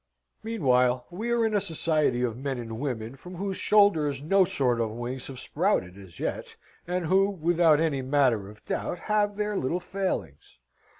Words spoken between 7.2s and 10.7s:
without any manner of doubt, have their little failings.